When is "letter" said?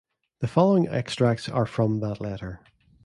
2.19-2.61